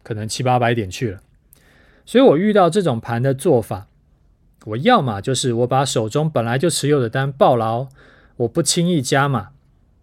[0.01, 1.21] 可能七八百点去了。
[2.05, 3.87] 所以我遇到这种盘的做法，
[4.65, 7.87] 我要么就是我把手中本来就持有的单抱牢，
[8.37, 9.49] 我不轻易加码，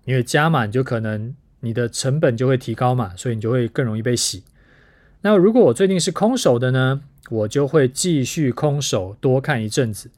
[0.04, 4.44] 因为加码你就可能你的成本就会提高嘛，所以你就会更容易被洗。
[5.22, 10.10] 那如果我最近是空手的呢，我就会继续空手多看一阵子，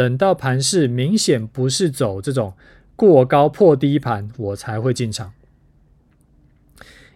[0.00, 2.54] 等到盘势明显不是走这种
[2.96, 5.34] 过高破低盘，我才会进场。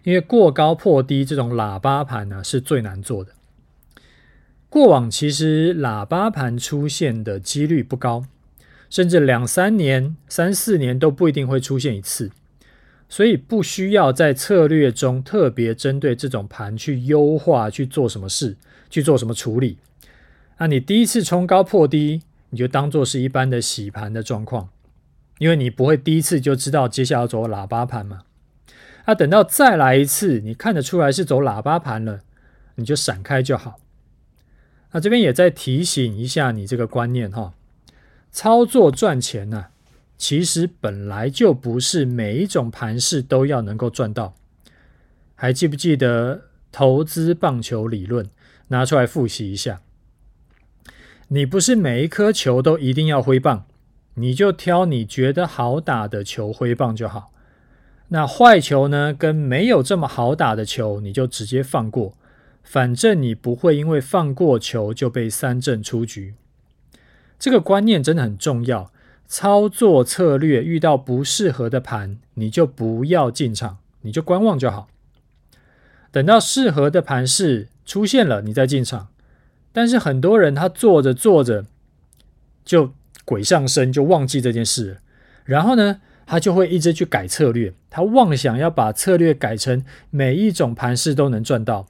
[0.03, 3.31] 因为过高破低这种喇叭盘呢，是最难做的。
[4.69, 8.27] 过往其实喇叭盘出现的几率不高，
[8.91, 12.29] 甚至两三年、三四年都不一定会出现一次，
[13.09, 18.55] 所以不需要在策略中特别针对这种盘去优化去做什么事，
[18.91, 19.79] 去做什么处理。
[20.59, 22.21] 那你第一次冲高破低，
[22.55, 24.69] 你就当做是一般的洗盘的状况，
[25.39, 28.21] 因为你不会第一次就知道接下来要走喇叭盘嘛。
[29.05, 32.21] 那等到再来一次，你看得出来是走喇叭盘了，
[32.75, 33.81] 你就闪开就好。
[34.93, 37.53] 那这边也再提醒一下你这个观念哈，
[38.31, 39.65] 操作赚钱呢，
[40.17, 44.33] 其实本来就不是每一种盘势都要能够赚到。
[45.35, 48.29] 还记不记得投资棒球理论？
[48.69, 49.81] 拿出来复习一下。
[51.29, 53.65] 你不是每一颗球都一定要挥棒，
[54.13, 57.31] 你就挑你觉得好打的球挥棒就好。
[58.09, 62.15] 那坏球呢，跟没有这么好打的球，你就直接放过。
[62.63, 66.35] 反正你不会因为放过球就被三振出局，
[67.39, 68.91] 这个观念真的很重要。
[69.27, 74.87] 操作策略遇到不适合的盘，你就不要进场，你就观望就好。
[76.11, 79.07] 等到适合的盘势出现了，你再进场。
[79.75, 81.65] 但是很多人他做着做着
[82.63, 82.93] 就
[83.25, 84.99] 鬼上身，就忘记这件事。
[85.43, 91.87] 然后呢，他就会一直去改策略，他妄想要把策略改成每一种盘势都能赚到。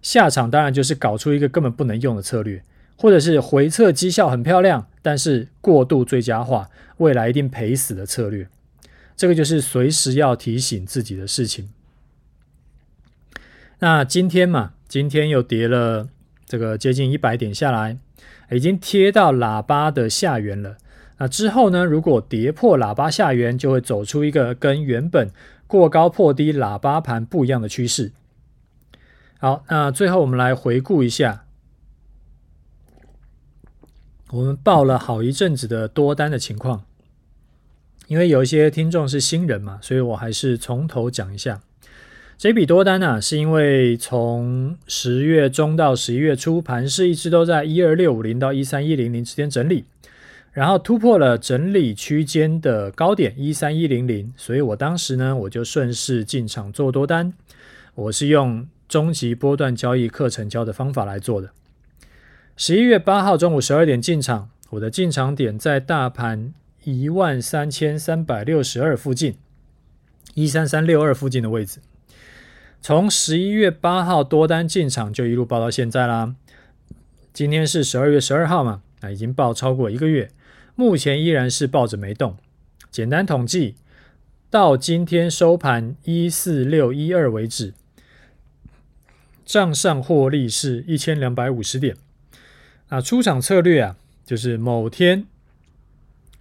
[0.00, 2.62] 下场当然就是搞出一个根本不能用的策略，
[2.96, 8.48] 或者是回测绩效很漂亮，但是过度最佳化，未来一定赔死的策略。
[9.14, 11.68] 这个就是随时要提醒自己的事情。
[13.80, 16.08] 那今天嘛，今天又跌了
[16.48, 17.98] 这个接近一百点下来，
[18.50, 20.78] 已经贴到喇叭的下缘了。
[21.18, 25.30] 那之后呢，如果跌破喇叭下缘，就会走出一个跟原本
[25.66, 28.12] 过高破低喇叭盘不一样的趋势。
[29.38, 31.44] 好，那最后我们来回顾一下，
[34.30, 36.84] 我们报了好一阵子的多单的情况。
[38.06, 41.60] 因为有一些听众是新人嘛，所以我还是从头讲一下。
[42.38, 49.84] 这笔多单呢、啊，是因为从十月中到十一月初，盘势一直都在一二六五零到一三一零零之间整理，
[50.52, 57.34] 然后突破了整理区间的高点一三一零零，所以我当时呢，我就顺势进场做多单，
[57.94, 58.66] 我是用。
[58.88, 61.50] 终极波段交易课程教的方法来做的。
[62.56, 69.36] 十一月八号中午十二点进场，我的进场点在大盘一万三千三百六十二附近，
[70.32, 71.80] 一三三六二附近的位置。
[72.80, 76.34] 从十一月八号多单进场就一路抱到现在啦。
[77.32, 80.30] 今天是十二月十二号嘛，那已经抱超过一个月，
[80.74, 82.36] 目前依然是抱着没动。
[82.90, 83.74] 简单统计，
[84.48, 87.74] 到今天收盘一四六一二为止。
[89.44, 91.96] 账上获利是一千两百五十点。
[92.88, 95.26] 那出场策略啊，就是某天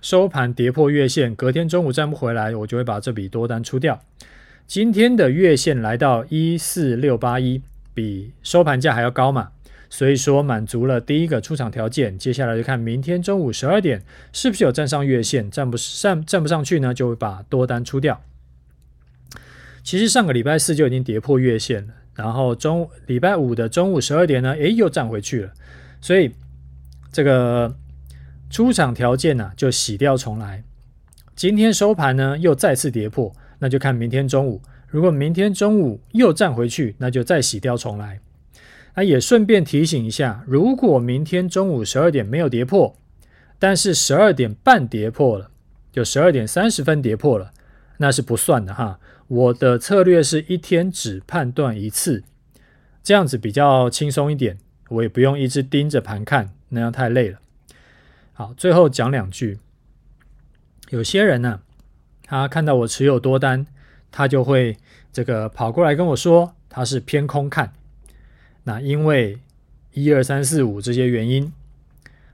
[0.01, 4.01] 收盘跌破月线，隔天中午站不回来，我就会把这笔多单出掉。
[4.67, 7.61] 今天的月线来到一四六八一，
[7.93, 9.51] 比收盘价还要高嘛，
[9.89, 12.17] 所以说满足了第一个出场条件。
[12.17, 14.03] 接下来就看明天中午十二点
[14.33, 18.21] 是不是有站上月线，站不上站不上去呢，就会把多单出掉。
[19.83, 25.53] 其实上个礼拜四就已经跌破月线了，然后中礼拜五的中午十二点呢，诶，又站回去了。
[26.01, 26.33] 所以
[27.09, 27.73] 这个
[28.49, 30.61] 出场条件呢、就洗掉重来。
[31.37, 34.61] 今天收盘呢，又再次跌破，那就看明天中午。
[34.87, 38.19] 如果明天中午又站回去，那就再洗掉重来。
[38.95, 42.97] 那也顺便提醒一下，如果明天中午十二点没有跌破，
[43.59, 45.51] 但是十二点半跌破了，
[45.91, 47.51] 就十二点三十分跌破了，
[47.97, 48.99] 那是不算的哈。
[49.27, 52.23] 我的策略是一天只判断一次，
[53.03, 54.57] 这样子比较轻松一点。
[54.89, 57.39] 我也不用一直盯着盘看，那样太累了。
[58.31, 59.59] 好，最后讲两句。
[60.89, 61.59] 有些人呢、
[62.27, 63.65] 他看到我持有多单，
[64.11, 64.77] 他就会
[65.11, 67.73] 这个跑过来跟我说，他是偏空看。
[68.65, 69.39] 那因为
[69.93, 71.51] 一二三四五这些原因，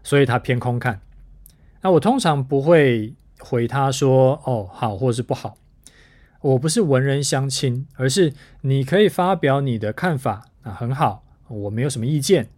[0.04, 1.00] 所以他偏空看。
[1.82, 5.58] 那我通常不会回他说哦好或是不好。
[6.42, 11.24] 我不是文人相轻，而是你可以发表你的看法啊，很好。
[11.48, 12.50] 我没有什么意见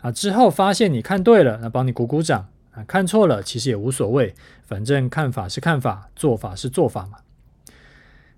[0.00, 7.18] 啊，之后发现你看对了，那帮你鼓鼓掌啊，看错了其实也无所谓，反正看法是看法，做法是做法嘛。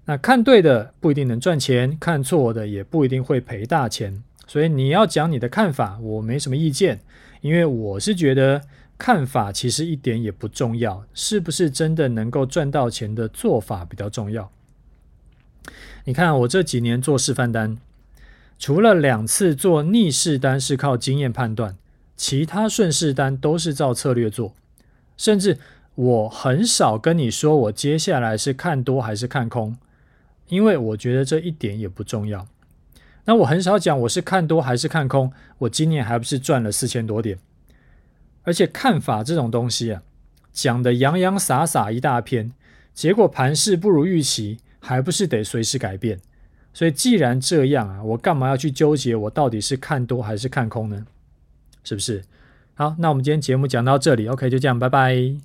[0.04, 7.00] 那看对的不一定能赚钱，看错的也不一定会赔大钱，所以你要讲你的看法，我没什么意见，
[7.40, 8.62] 因为我是觉得
[8.98, 14.50] 看法其实一点也不重要，是不是真的能够赚到钱的做法比较重要。
[16.04, 17.78] 你看我这几年做示范单。
[18.58, 21.76] 除了两次做逆势单是靠经验判断，
[22.16, 24.54] 其他顺势单都是照策略做。
[25.16, 25.58] 甚至
[25.94, 29.76] 我很少跟你说我接下来是看多还是看空，
[30.48, 32.46] 因为我觉得这一点也不重要。
[33.24, 37.38] 那我很少讲我是看多还是看空，我今年还不是赚了四千多点。
[38.42, 40.02] 而且看法这种东西啊，
[40.52, 42.52] 讲得洋洋洒洒一大篇，
[42.92, 46.20] 结果盘势不如预期，还不是得随时改变。
[46.74, 51.06] 所以既然这样啊，我干嘛要去纠结我到底是看多还是看空呢？
[51.84, 52.22] 是不是？
[52.74, 55.42] 好，那我们今天节目讲到这里，OK，就这样，拜拜。